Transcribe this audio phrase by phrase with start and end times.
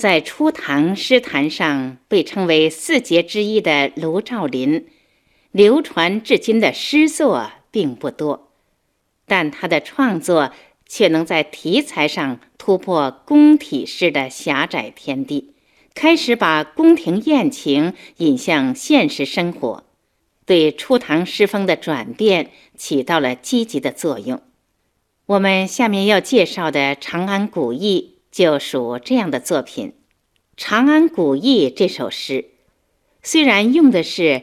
[0.00, 4.86] 在初唐诗坛上被称为四杰之一的卢照邻，
[5.52, 8.50] 流传至今的诗作并不多，
[9.26, 10.52] 但他的创作
[10.86, 15.52] 却能在题材上突破宫体诗的狭窄天地，
[15.94, 19.84] 开始把宫廷艳情引向现实生活，
[20.46, 24.40] 对初唐诗风的转变起到了积极的作用。
[25.26, 29.88] 我们下面要介绍的《长安古意》就属这样的作品。
[30.56, 32.46] 《长安古意》这首诗，
[33.22, 34.42] 虽然用的是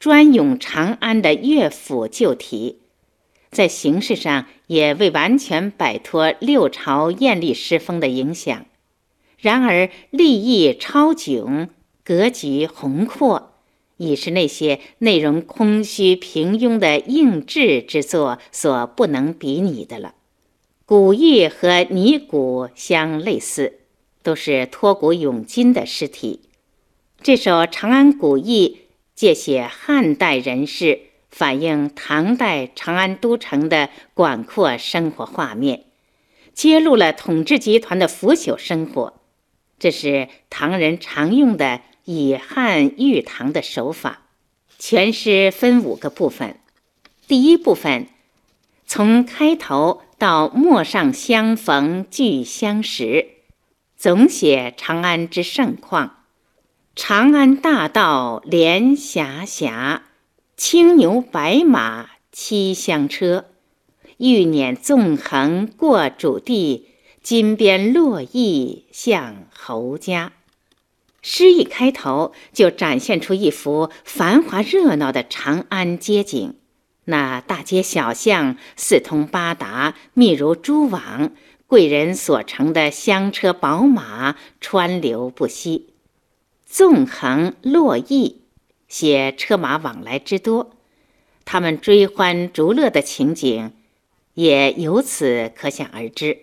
[0.00, 2.78] 专咏长安的乐府旧题，
[3.50, 8.66] 在形式上也未完全摆脱六朝艳丽诗风的影响，
[9.38, 11.68] 然而立意超迥，
[12.04, 13.54] 格局宏阔，
[13.98, 20.14] 已是那些内容空虚平庸的应制之作所不能比拟的了。
[20.88, 23.80] 古意和拟古相类似，
[24.22, 26.40] 都是托古咏今的诗体。
[27.20, 28.78] 这首《长安古意》
[29.14, 35.84] 借写汉代人士，反映唐代长安都城的广阔生活画面，
[36.54, 39.20] 揭露了统治集团的腐朽生活。
[39.78, 44.22] 这是唐人常用的以汉喻唐的手法。
[44.78, 46.58] 全诗分五个部分，
[47.26, 48.06] 第一部分
[48.86, 50.00] 从开头。
[50.18, 53.28] 到陌上相逢俱相识，
[53.96, 56.24] 总写长安之盛况。
[56.96, 60.02] 长安大道连霞霞，
[60.56, 63.44] 青牛白马七香车。
[64.16, 66.88] 玉辇纵横过主地，
[67.22, 70.32] 金鞭落翼向侯家。
[71.22, 76.56] 诗一开头就展现出一幅繁华热闹的长安街景。
[77.10, 81.32] 那大街小巷四通八达，密如蛛网，
[81.66, 85.94] 贵人所乘的香车宝马川流不息。
[86.66, 88.34] 纵横络绎，
[88.88, 90.76] 写车马往来之多，
[91.46, 93.72] 他们追欢逐乐的情景，
[94.34, 96.40] 也由此可想而知。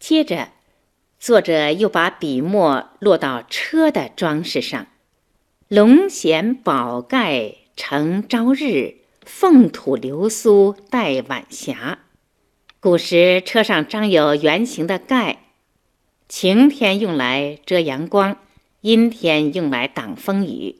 [0.00, 0.48] 接着，
[1.20, 4.88] 作者又把笔墨落到车的装饰上，
[5.68, 8.96] 龙衔宝盖承朝日。
[9.32, 12.00] 凤吐流苏带晚霞。
[12.80, 15.44] 古时车上张有圆形的盖，
[16.28, 18.36] 晴天用来遮阳光，
[18.80, 20.76] 阴天用来挡风雨。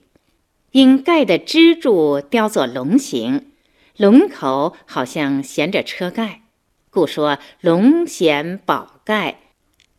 [0.72, 3.52] 因盖的支柱雕作龙形，
[3.96, 6.42] 龙口好像衔着车盖，
[6.90, 9.38] 故说龙衔宝盖。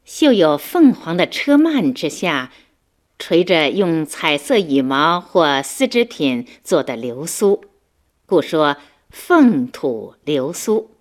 [0.04, 2.52] 绣有凤凰的车幔之下，
[3.18, 7.64] 垂着用彩色羽毛或丝织品做的流苏。
[8.32, 8.78] 故说
[9.10, 10.92] 凤吐流苏，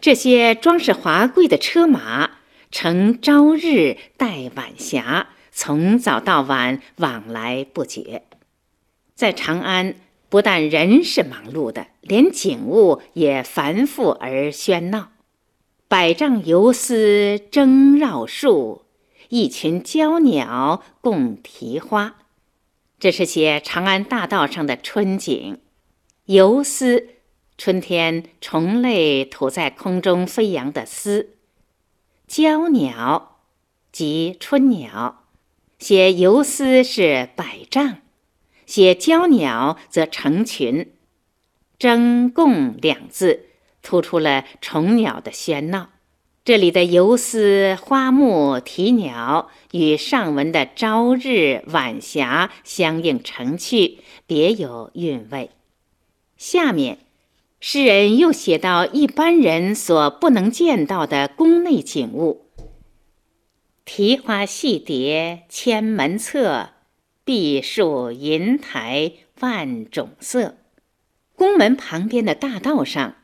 [0.00, 2.38] 这些装饰华贵的车马，
[2.70, 8.22] 乘朝日待晚霞，从早到晚往来不绝。
[9.14, 9.96] 在长安，
[10.30, 15.10] 不但人是忙碌的，连景物也繁复而喧闹。
[15.86, 18.86] 百丈游丝争绕树，
[19.28, 22.14] 一群娇鸟共啼花。
[22.98, 25.58] 这是写长安大道上的春景。
[26.26, 27.08] 游丝，
[27.58, 31.26] 春天虫类吐在空中飞扬的丝；
[32.26, 33.40] 娇鸟，
[33.92, 35.24] 即春鸟。
[35.78, 37.98] 写游丝是百丈，
[38.64, 40.92] 写娇鸟则成群。
[41.78, 43.44] 争共两字
[43.82, 45.90] 突出了虫鸟的喧闹。
[46.42, 55.50] 这里的游丝、花木、啼鸟与上文的朝日、晚霞相映成趣，别有韵味。
[56.46, 56.98] 下面，
[57.58, 62.50] 诗人又写到一般人所不能见到的宫内景物：
[63.86, 66.68] 提花戏蝶千门侧，
[67.24, 70.58] 碧树银台万种色。
[71.34, 73.16] 宫门旁边的大道上，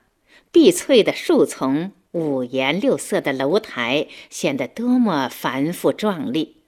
[0.51, 6.63] 碧翠的树丛、五颜六色的楼台，显得多么繁复壮丽！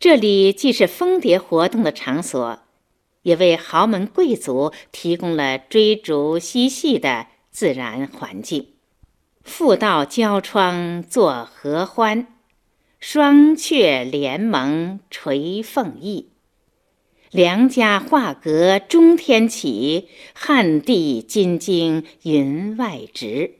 [0.00, 2.61] 这里既是蜂蝶活动的场所。
[3.22, 8.68] 也为豪门贵族提供了追逐嬉戏的自然环境。
[9.42, 12.28] 复道交窗作合欢，
[13.00, 16.28] 双阙联盟垂凤翼。
[17.30, 23.54] 良家画阁中天起，汉地金睛云外直。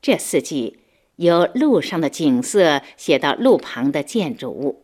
[0.00, 0.78] 这四句
[1.16, 4.83] 由路上的景色写到路旁的建筑物。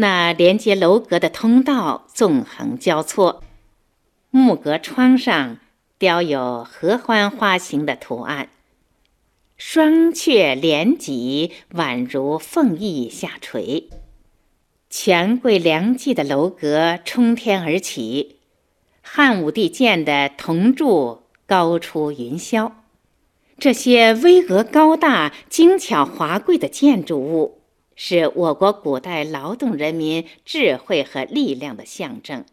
[0.00, 3.42] 那连接楼阁的通道纵横交错，
[4.30, 5.58] 木格窗上
[5.98, 8.48] 雕有合欢花形的图案，
[9.58, 13.90] 双阙连脊宛如凤翼下垂。
[14.88, 18.36] 权贵良妓的楼阁冲天而起，
[19.02, 22.72] 汉武帝建的铜柱高出云霄。
[23.58, 27.59] 这些巍峨高大、精巧华贵的建筑物，
[28.02, 32.46] 是我国古代劳动人民智慧和力量的象征，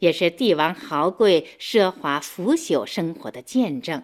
[0.00, 4.02] 也是帝王豪贵、奢华腐朽生活的见证。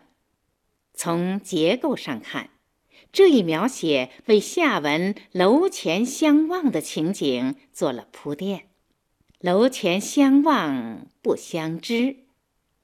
[0.95, 2.51] 从结构上看，
[3.13, 8.69] 这一描写为下文“楼前相望”的情景做了铺垫。
[9.41, 12.19] 楼前相望不相知。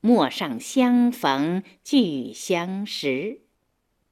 [0.00, 3.42] 陌上相逢俱相识，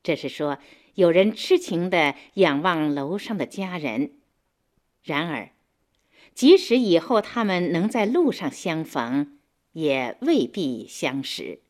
[0.04, 0.58] 这是说
[0.96, 4.12] 有人痴情地仰望楼上的佳人。
[5.02, 5.50] 然而，
[6.34, 9.38] 即使以后他们能在路上相逢，
[9.72, 11.60] 也未必相识。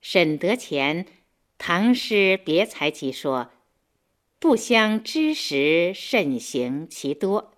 [0.00, 1.04] 沈德潜
[1.58, 3.50] 《唐诗别裁集》说
[4.40, 7.52] ：“不相知时，甚行其多。”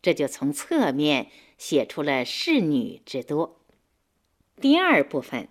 [0.00, 1.28] 这就从侧面
[1.58, 3.60] 写出了仕女之多。
[4.60, 5.48] 第二部分，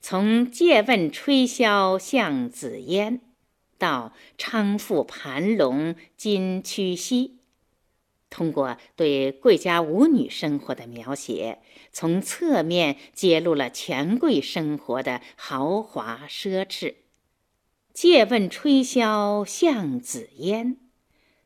[0.00, 3.20] 从借问吹箫向紫烟，
[3.82, 7.40] 到昌富盘龙金曲兮，
[8.30, 11.58] 通过对贵家舞女生活的描写，
[11.90, 16.94] 从侧面揭露了权贵生活的豪华奢侈。
[17.92, 20.76] 借问吹箫向紫烟，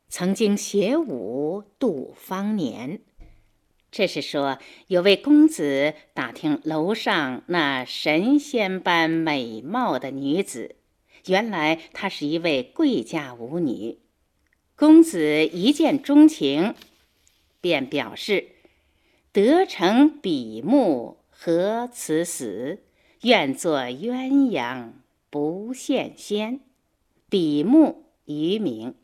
[0.07, 3.01] 曾经携舞度芳年。
[3.89, 10.75] 这是说，有位公子打听楼上那神仙般美貌的女子，
[11.27, 13.99] 原来她是一位贵家舞女。
[14.75, 16.75] 公子一见钟情，
[17.61, 18.49] 便表示
[19.33, 22.79] ：“得成比目何辞死？
[23.21, 24.91] 愿作鸳鸯
[25.29, 26.59] 不羡仙。”
[27.29, 28.95] 比目鱼名，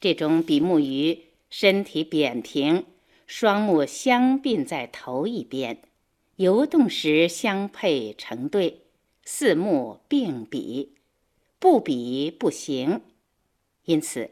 [0.00, 1.18] 这种比目鱼
[1.48, 2.84] 身体扁平。
[3.24, 5.78] 双目相并在头一边，
[6.36, 8.82] 游动时相配成对，
[9.24, 10.96] 四目并比，
[11.62, 13.02] 不比不行。
[13.84, 14.30] 因此，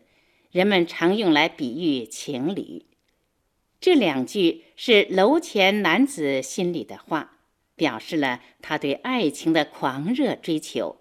[0.51, 2.87] 人们常用来比喻情侣。
[3.81, 7.39] 这两句是楼前男子心里的话，
[7.77, 10.97] 表示了他对爱情的狂热追求。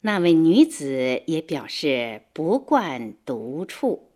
[0.00, 4.10] 那位女子也表示不惯独处。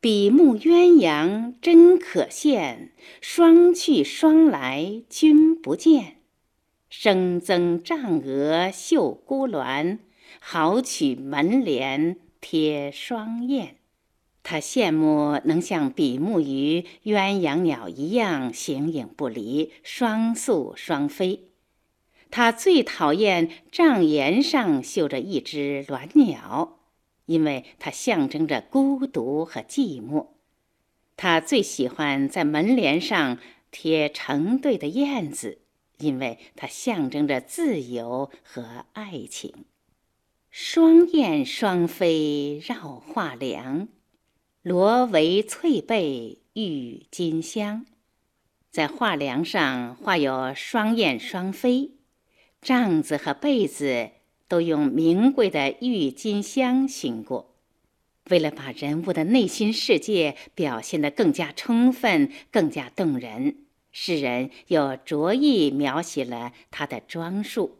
[0.00, 2.90] 比目鸳鸯真可羡，
[3.20, 6.18] 双去双来君不见。
[6.88, 9.98] 生增帐额绣孤鸾，
[10.38, 13.78] 好取门帘贴双燕。
[14.42, 21.48] 他羡慕能像比目鱼、鸳鸯鸟一样形影不离，双宿双飞。
[22.30, 26.76] 他最讨厌帐檐上绣着一只鸾鸟。
[27.26, 30.26] 因为它象征着孤独和寂寞，
[31.16, 33.38] 他最喜欢在门帘上
[33.70, 35.60] 贴成对的燕子，
[35.98, 39.64] 因为它象征着自由和爱情。
[40.50, 43.86] 双燕双飞绕画梁，
[44.62, 47.86] 罗帷翠被郁金香。
[48.68, 51.92] 在画梁上画有双燕双飞，
[52.60, 54.10] 帐子和被子。
[54.48, 57.54] 都用名贵的郁金香熏过，
[58.30, 63.58] 为了把人物的内心世界表现得更加充分、更加动人，
[63.92, 67.78] 诗人又着意描写了他的装束：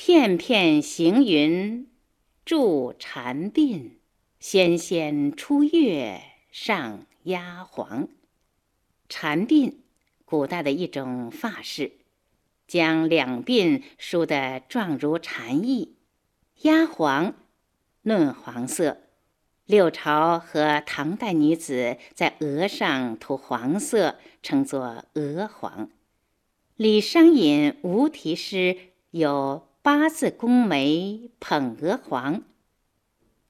[0.00, 1.90] 片片行云
[2.44, 3.94] 住蝉鬓，
[4.38, 8.06] 纤纤出月上压黄。
[9.08, 9.74] 蝉鬓，
[10.24, 11.94] 古代的一种发饰。
[12.68, 15.96] 将两鬓梳得状如蝉翼，
[16.62, 17.34] 压黄，
[18.02, 18.98] 嫩黄色。
[19.66, 24.14] 六朝和唐代女子在额上涂黄色，
[24.44, 25.90] 称作额黄。
[26.76, 28.76] 李商隐无题诗
[29.10, 32.42] 有“八字宫眉捧鹅黄”，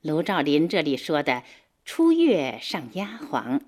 [0.02, 1.42] 卢照邻这里说的
[1.85, 3.61] “初月上压黄”。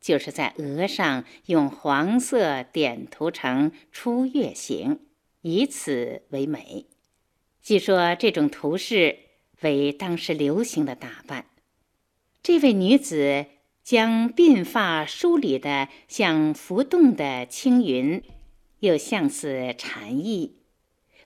[0.00, 5.00] 就是在额上用黄色点涂成初月形，
[5.40, 6.86] 以此为美。
[7.60, 9.18] 据说这种图式
[9.62, 11.46] 为当时流行的打扮。
[12.40, 13.46] 这位女子
[13.82, 18.22] 将鬓发梳理得像浮动的青云，
[18.78, 20.61] 又像似蝉翼，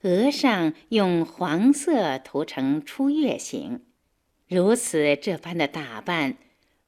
[0.07, 3.81] 额上用黄色涂成出月形，
[4.47, 6.37] 如此这般的打扮。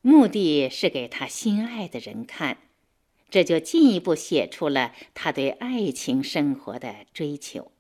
[0.01, 2.59] 目的是给他心爱的人看，
[3.29, 7.73] 这就进一步写出了他对爱情生活的追求。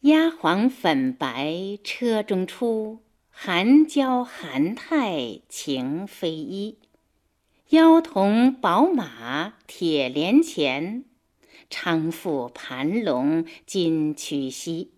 [0.00, 3.00] 压黄粉白车中出，
[3.30, 6.78] 寒娇寒态情非一。
[7.70, 11.04] 腰同宝马铁连钱，
[11.76, 14.92] 昌富盘龙金曲膝。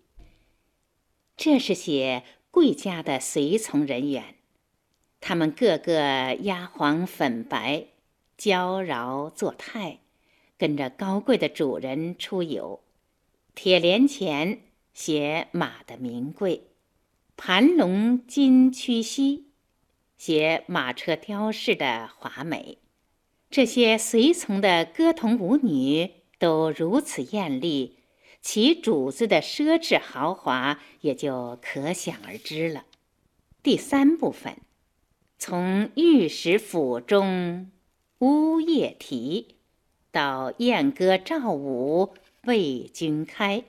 [1.35, 4.35] 这是写贵家的随从人员，
[5.19, 7.87] 他们个个压黄粉白，
[8.37, 10.01] 娇娆作态，
[10.55, 12.81] 跟着高贵的主人出游。
[13.55, 14.59] 铁连钱
[14.93, 16.67] 写马的名贵，
[17.35, 19.47] 盘龙金曲膝。
[20.15, 22.77] 写马车雕饰的华美，
[23.49, 27.97] 这些随从的歌童舞女都如此艳丽，
[28.41, 32.85] 其主子的奢侈豪华也就可想而知了。
[33.63, 34.57] 第三部分，
[35.37, 37.71] 从御史府中
[38.19, 39.55] 乌夜啼，
[40.11, 42.13] 到燕歌赵舞
[42.43, 43.63] 为君开，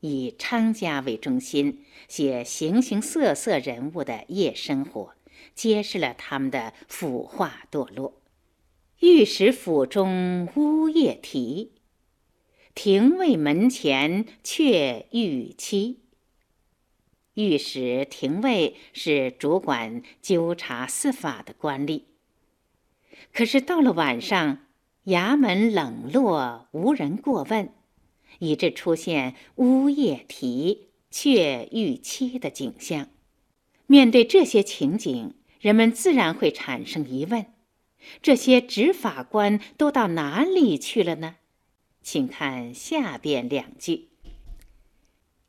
[0.00, 5.14] 以昌家为中心，写形形色色人物的夜生活。
[5.54, 8.19] 揭示了他们的腐化堕落。
[9.00, 11.72] 御史府中呜咽啼，
[12.74, 16.00] 廷尉门前却欲妻。
[17.32, 22.02] 御史、廷尉是主管纠察司法的官吏。
[23.32, 24.66] 可是到了晚上，
[25.06, 27.72] 衙门冷落，无人过问，
[28.38, 33.08] 以致出现呜咽啼、却欲妻的景象。
[33.86, 37.46] 面对这些情景，人们自然会产生疑问：
[38.22, 41.36] 这些执法官都到哪里去了呢？
[42.02, 44.08] 请看下边两句：“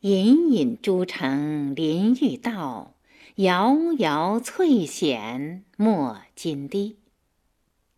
[0.02, 2.96] 隐隐诸城临欲道，
[3.36, 6.98] 遥遥翠显莫金堤。”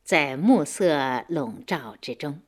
[0.03, 2.41] 在暮色笼罩之中，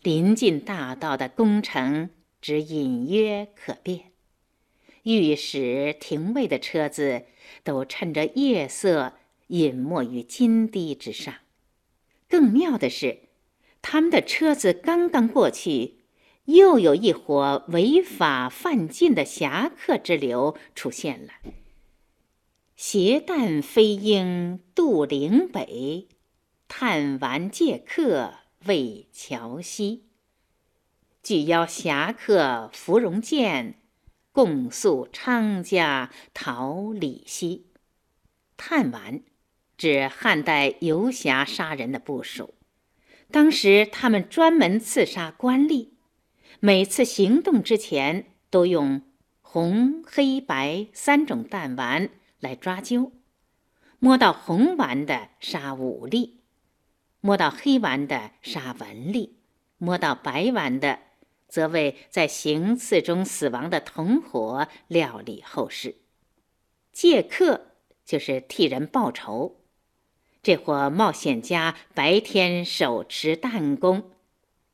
[0.00, 2.10] 临近大道的宫城
[2.40, 4.12] 只隐约可辨。
[5.02, 7.24] 御史、廷尉的车子
[7.62, 9.12] 都趁着夜色
[9.48, 11.34] 隐没于金堤之上。
[12.28, 13.28] 更妙的是，
[13.82, 16.04] 他们的车子刚刚过去，
[16.44, 21.32] 又有一伙违法犯禁的侠客之流出现了。
[22.76, 26.08] 携弹飞鹰渡岭北，
[26.68, 28.34] 探丸借客
[28.66, 30.06] 为桥西。
[31.22, 33.80] 举邀侠客芙蓉剑。
[34.32, 37.66] 共宿昌家桃李希，
[38.56, 39.22] 探丸
[39.76, 42.54] 指汉代游侠杀人的部署。
[43.30, 45.88] 当时他们专门刺杀官吏，
[46.60, 49.02] 每次行动之前都用
[49.40, 53.12] 红、黑、白三种弹丸来抓阄。
[53.98, 56.34] 摸到红丸的杀武吏，
[57.20, 59.30] 摸到黑丸的杀文吏，
[59.78, 60.98] 摸到白丸的。
[61.46, 65.94] 则为在行刺中死亡的同伙料理后事，
[66.90, 69.63] 借客就是替人报仇。
[70.44, 74.10] 这伙冒险家白天手持弹弓，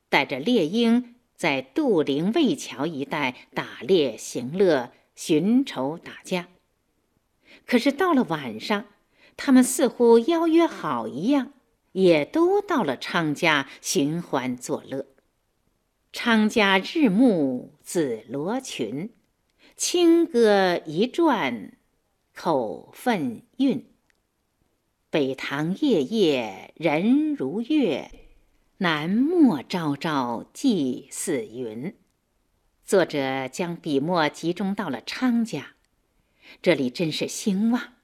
[0.09, 6.49] 带着猎鹰在杜陵渭桥一带打猎行乐、寻仇打架。
[7.65, 8.83] 可是到了晚上，
[9.37, 11.53] 他们似乎邀约好一样，
[11.93, 15.05] 也都到了昌家寻欢作乐。
[16.11, 19.09] 昌家日暮紫罗裙，
[19.77, 21.77] 清歌一转
[22.35, 23.85] 口分韵。
[25.11, 28.11] 北堂夜夜人如月，
[28.77, 31.93] 南陌朝朝祭似云。
[32.85, 35.73] 作者将笔墨集中到了昌家，
[36.61, 37.95] 这里真是兴旺。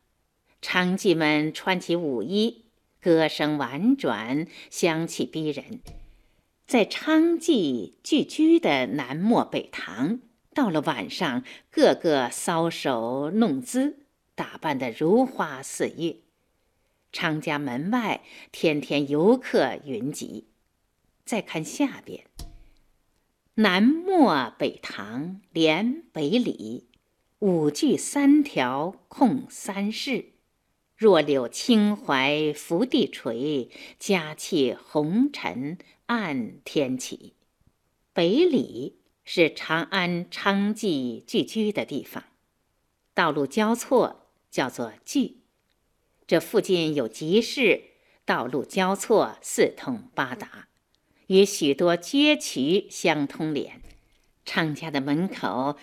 [0.61, 2.65] 娼妓们穿起舞衣，
[2.99, 5.79] 歌声婉转，香气逼人。
[6.65, 10.19] 在昌妓聚居的南陌北堂，
[10.53, 13.99] 到了晚上，个个搔首弄姿，
[14.35, 16.17] 打扮得如花似月。
[17.17, 18.21] 昌家门外，
[18.51, 20.49] 天天游客云集。
[21.25, 22.25] 再看下边，
[23.55, 26.85] 南陌北堂连北里，
[27.39, 30.33] 五句三条控三世。
[30.95, 37.33] 若柳青槐拂地垂，佳气红尘暗天起。
[38.13, 42.25] 北里是长安昌妓聚居的地方，
[43.15, 45.36] 道路交错叫做聚。
[46.27, 47.83] 这附近有集市，
[48.25, 50.67] 道路交错，四通八达，
[51.27, 53.81] 与许多街渠相通连。
[54.43, 55.77] 昌家的门口，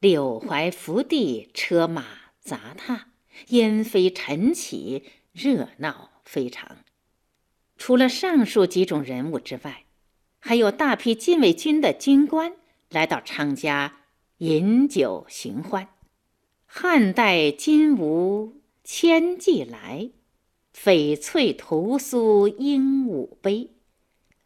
[0.00, 2.06] 柳槐拂地，车马
[2.40, 3.08] 杂踏。
[3.48, 6.78] 烟飞尘起，热闹非常。
[7.76, 9.84] 除了上述几种人物之外，
[10.38, 12.54] 还有大批禁卫军的军官
[12.88, 13.98] 来到昌家
[14.38, 15.88] 饮酒寻欢。
[16.64, 18.54] 汉代金无
[18.88, 20.10] 千骑来，
[20.72, 23.70] 翡翠屠苏鹦鹉杯，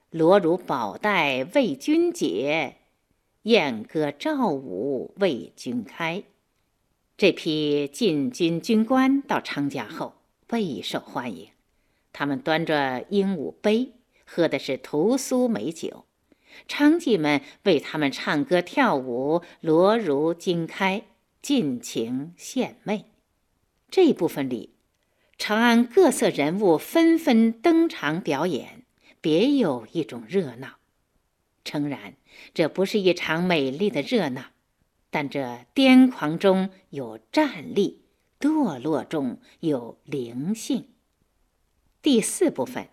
[0.09, 2.77] 罗襦宝带为君解，
[3.43, 6.23] 燕歌赵舞为君开。
[7.19, 10.15] 这批禁军军官到昌家后
[10.47, 11.49] 备受欢迎，
[12.11, 13.93] 他们端着鹦鹉杯，
[14.25, 16.07] 喝的是屠苏美酒。
[16.67, 21.03] 娼妓们为他们唱歌跳舞，罗如惊开，
[21.43, 23.05] 尽情献媚。
[23.91, 24.75] 这部分里，
[25.37, 28.85] 长安各色人物纷纷登场表演，
[29.21, 30.77] 别有一种热闹。
[31.65, 32.15] 诚然，
[32.55, 34.45] 这不是一场美丽的热闹，
[35.11, 38.03] 但这癫狂中有战栗，
[38.39, 40.89] 堕落中有灵性。
[42.01, 42.89] 第四部分。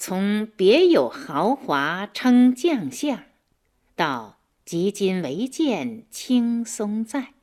[0.00, 3.24] 从别有豪华称将相，
[3.96, 7.34] 到及今为见轻松在，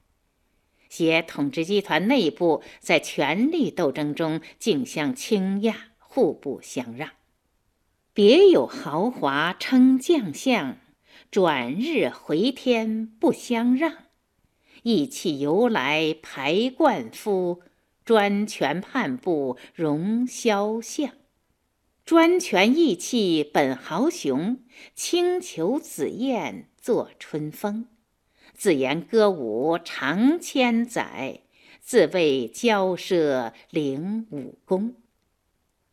[0.96, 7.10] 写统治集团内部在权力斗争中竞相倾轧，互不相让。
[8.14, 10.78] 别有豪华称将相，
[11.30, 13.92] 转日回天不相让。
[14.84, 17.62] 意气由来排冠夫，
[18.06, 21.12] 专权判部荣萧相。
[22.06, 24.60] 专权意气本豪雄，
[24.94, 27.90] 轻裘紫燕作春风。
[28.58, 31.42] 自言歌舞长千载，
[31.82, 34.96] 自谓骄奢凌武功。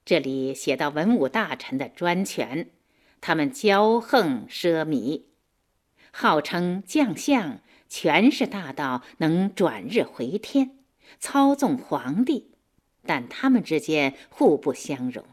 [0.04, 2.70] 这里写到文武大臣的专权，
[3.20, 5.22] 他们骄横奢靡，
[6.12, 10.78] 号称将相，权势大到能转日回天，
[11.18, 12.52] 操纵皇帝，
[13.04, 15.24] 但他们之间互不相容。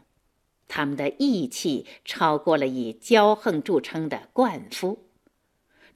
[0.66, 5.09] 他们的义气超过了以骄横著称的冠夫，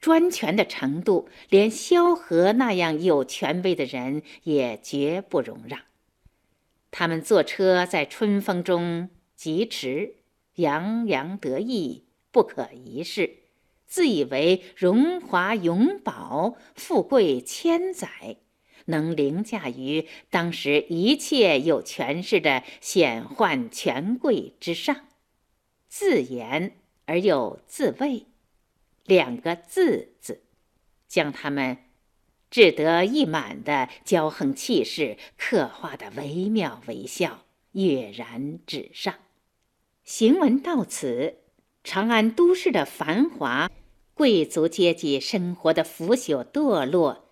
[0.05, 5.79] 专权的程度，连萧何那样有权威的人也绝不容让。
[6.91, 10.17] 他们坐车在春风中疾驰，
[10.57, 13.37] 洋洋得意，不可一世，
[13.87, 18.37] 自以为荣华永保，富贵千载。
[18.85, 24.95] 能凌驾于当时一切有权势的显宦权贵之上，
[25.87, 26.75] 自言
[27.07, 28.27] 而又自卫，
[29.05, 30.43] 两个“自”字，
[31.07, 31.77] 将他们
[32.49, 39.15] 志得意满的骄横气势刻画的惟妙惟肖，跃然纸上。
[40.03, 41.39] 行文到此，
[41.83, 43.71] 长安都市的繁华，
[44.13, 47.23] 贵族阶级生活的腐朽堕落。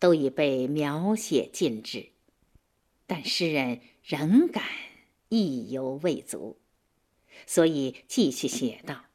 [0.00, 2.10] 都已被描写尽致，
[3.08, 4.62] 但诗人仍感
[5.28, 6.60] 意犹未足，
[7.48, 9.06] 所以继续写道：“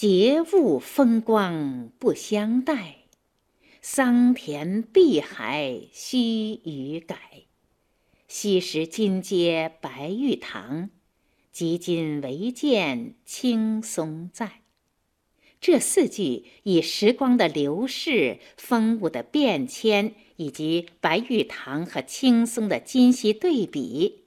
[0.00, 3.00] 节物风光不相待，
[3.82, 6.18] 桑田碧海须
[6.64, 7.18] 臾改。
[8.26, 10.88] 昔时金阶白玉堂，
[11.52, 14.62] 及今唯见青松在。”
[15.60, 24.24] 这四句以时光的流逝、风物的变迁，以及白玉堂和青松的今昔对比，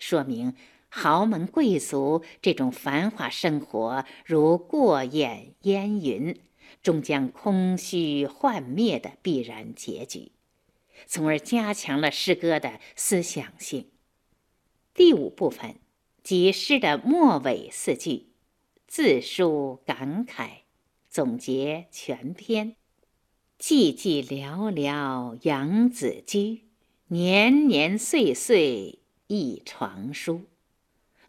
[0.00, 0.54] 说明
[0.94, 6.38] 豪门贵族这种繁华生活如过眼烟云，
[6.82, 10.32] 终将空虚幻灭的必然结局，
[11.06, 13.88] 从而加强了诗歌的思想性。
[14.92, 15.76] 第五部分
[16.22, 18.26] 即诗的末尾四句，
[18.86, 20.48] 自抒感慨。
[21.08, 22.76] 总结全篇，
[23.58, 26.64] 寂寂寥寥养子居，
[27.08, 30.42] 年年岁岁一床书。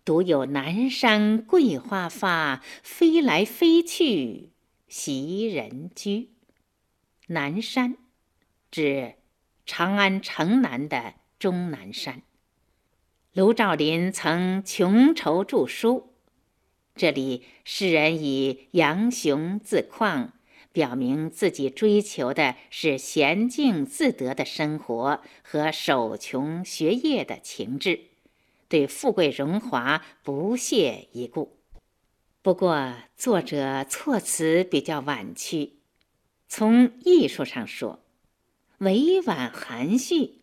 [0.06, 4.50] 独有南山桂花发，飞来飞去
[4.88, 6.32] 袭人居。
[7.28, 7.96] 南山，
[8.70, 9.16] 指
[9.66, 12.22] 长安城南的终南山。
[13.32, 16.14] 卢照邻曾穷愁著书。
[16.96, 20.34] 这里，诗人以杨雄自况，
[20.74, 28.02] 表明自己追求的是娴静自得的生活和守穷学业的情志，
[28.74, 31.60] 对富贵荣华不屑一顾。
[32.42, 35.74] 不过，作者措辞比较婉曲，
[36.48, 38.04] 从艺术上说，
[38.80, 40.42] 委婉含蓄，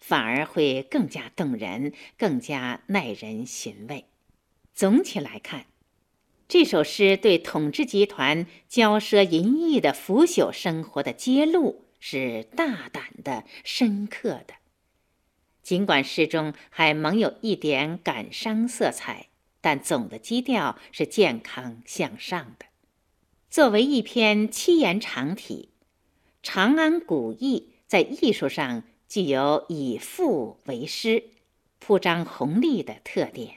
[0.00, 4.06] 反而会更加动人，更加耐人寻味。
[4.72, 5.66] 总体来看。
[6.48, 14.54] 这首诗对统治集团骄奢淫逸的腐朽生活的揭露是大胆的、深刻的。
[15.66, 22.66] 尽管诗中还蒙有一点感伤色彩，但总的基调是健康向上的。
[23.50, 25.70] 作为一篇七言长体，
[26.40, 31.30] 《长安古意》在艺术上具有以赋为诗、
[31.80, 33.56] 铺张宏丽的特点。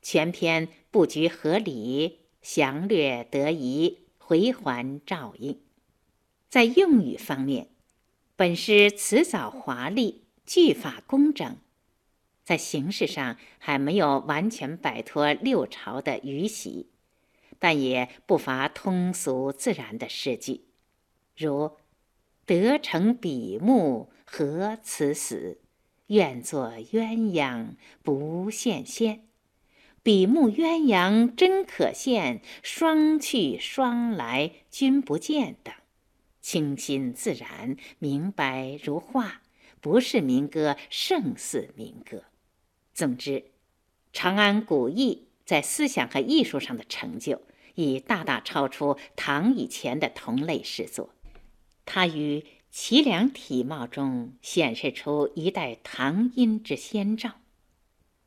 [0.00, 5.60] 全篇布局合理，详略得宜，回环照应。
[6.48, 7.68] 在用语方面，
[8.36, 11.56] 本诗辞藻华丽，句法工整，
[12.44, 16.88] 在形式上还没有完全摆脱六朝的余习，
[17.58, 20.64] 但也不乏通俗自然的诗句，
[21.36, 21.76] 如
[22.44, 25.60] “得成比目何辞死，
[26.08, 29.22] 愿作鸳鸯不羡仙。”
[30.04, 35.74] 比目鸳鸯真可羡，双去双来君不见等，
[36.42, 39.40] 清新自然，明白如画，
[39.84, 42.22] 不是民歌，胜似民歌。
[42.94, 43.44] 总之，
[44.14, 47.42] 长安古意在思想和艺术上的成就，
[47.74, 51.10] 已大大超出唐以前的同类诗作。
[51.84, 57.32] 它于齐梁体貌中显示出一代唐音之先兆。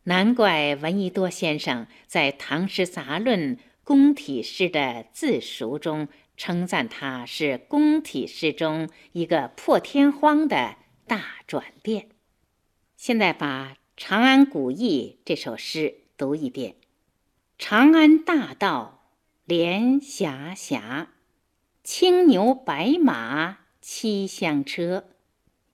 [0.04, 10.76] 难怪闻一多先生在《唐诗杂论·宫体诗》的自述中称赞他是宫体诗中一个破天荒的
[11.08, 12.10] 大转变。
[12.96, 16.76] 现在把《长安古意》这首诗读一遍
[17.58, 19.12] ：“长安大道
[19.46, 21.14] 连霞霞，
[21.84, 25.06] 青牛白马七香车，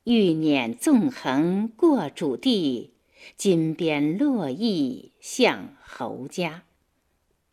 [0.03, 2.91] 玉辇纵横过主地。”
[3.37, 6.63] 金鞭络绎向侯家，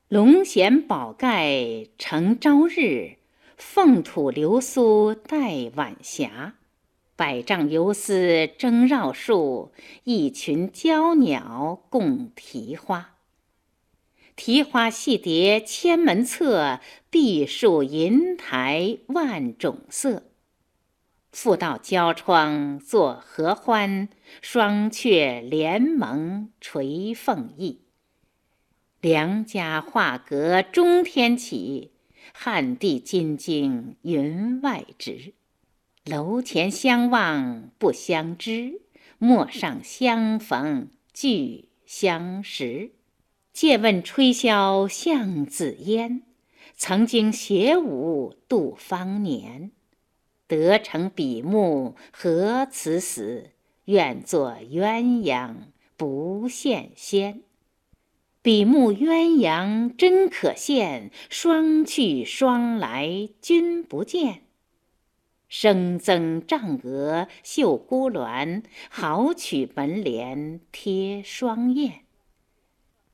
[0.08, 3.18] 龙衔宝盖承朝日，
[3.56, 6.56] 凤吐流苏带晚霞。
[7.20, 9.72] 百丈游丝争绕树，
[10.04, 13.18] 一群娇鸟共啼花。
[14.36, 16.80] 啼花戏蝶千门侧，
[17.10, 20.30] 碧树银台万种色。
[21.30, 24.08] 复到交窗作合欢，
[24.40, 27.82] 双鹊联盟垂凤翼。
[29.02, 31.92] 梁家画阁中天起，
[32.32, 35.34] 汉地金睛云外直。
[36.10, 38.80] 楼前相望不相知，
[39.18, 42.90] 陌上相逢俱相识。
[43.52, 46.22] 借问吹箫向紫烟，
[46.74, 49.70] 曾经携舞度芳年。
[50.48, 53.50] 得成比目何辞死，
[53.84, 55.54] 愿作鸳鸯
[55.96, 57.42] 不羡仙。
[58.42, 64.42] 比目鸳鸯真可羡，双去双来君不见。
[65.50, 72.04] 生增帐额绣孤鸾，好取门帘贴双燕。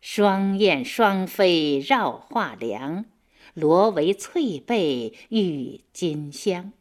[0.02, 3.06] 双燕双飞绕画梁，
[3.54, 6.72] 罗帷翠被郁金香。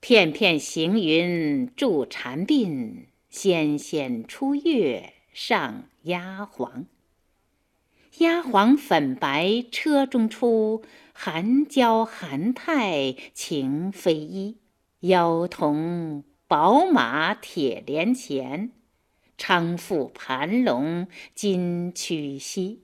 [0.00, 6.86] 片片行云住蝉鬓，纤纤出月上压黄。
[8.18, 14.56] 压黄粉白车中出，含娇含态情非一。
[15.00, 18.72] 腰同宝马铁连前，
[19.38, 22.82] 昌腹盘龙金曲膝。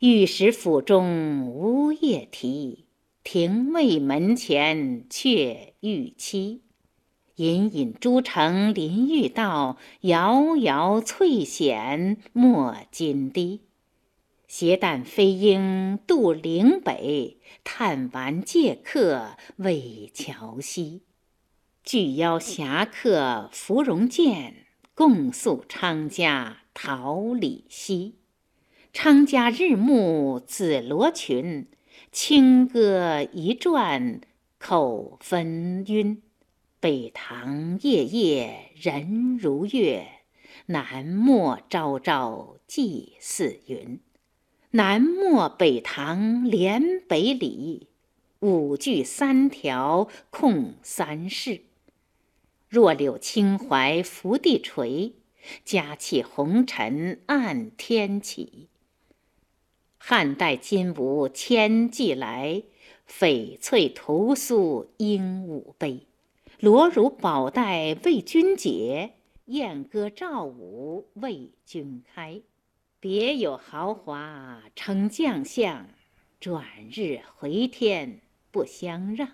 [0.00, 2.86] 御史府中无夜啼。
[3.22, 6.62] 廷尉门前却玉期，
[7.36, 13.65] 隐隐朱城临玉道，遥遥翠藓没金堤。
[14.58, 21.02] 携旦飞鹰渡岭北，探完借客渭桥西。
[21.84, 24.64] 俱邀侠客芙蓉剑，
[24.94, 28.14] 共宿昌家桃李稀。
[28.94, 31.68] 昌家日暮紫罗裙。
[32.10, 34.22] 清歌一转
[34.58, 36.22] 口分晕，
[36.80, 40.06] 北堂夜夜人如月，
[40.64, 44.00] 南陌朝朝祭似云。
[44.76, 47.86] 南陌北堂连北里，
[48.40, 51.62] 五句三条空三室。
[52.68, 55.14] 弱柳轻怀拂地垂，
[55.64, 58.68] 佳气红尘暗天起。
[59.96, 62.62] 汉代金吾千骑来，
[63.08, 66.00] 翡翠屠苏鹦鹉杯。
[66.60, 69.14] 罗襦宝带为君解，
[69.46, 72.42] 燕歌赵舞为君开。
[73.08, 75.86] 别有豪华称将相，
[76.40, 78.18] 转日回天
[78.50, 79.28] 不相让。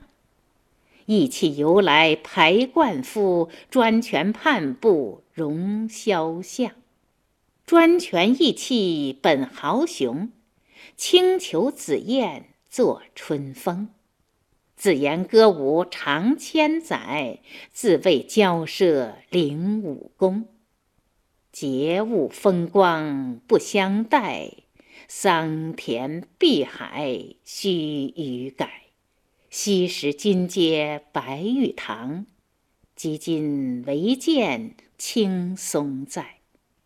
[1.06, 6.70] 意气由来排冠夫，专权判不容萧相。
[7.64, 10.30] 专权意气本豪雄。
[10.94, 13.88] 轻裘紫燕作春风，
[14.76, 17.38] 自言歌舞长千载，
[17.72, 20.46] 自谓骄奢领武功。
[21.52, 24.50] 节物风光不相待，
[25.06, 27.70] 桑田碧海须
[28.16, 28.84] 臾改。
[29.50, 32.24] 昔时金阶白玉堂，
[32.96, 36.38] 几今唯见青松在。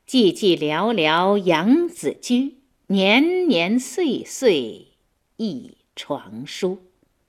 [0.05, 2.57] 寂寂寥寥杨子居，
[2.89, 4.89] 年年岁岁
[5.37, 6.79] 一床书。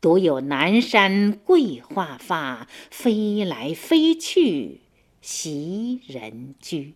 [0.01, 4.81] 独有南山桂花发，飞来飞去
[5.21, 6.95] 袭人居。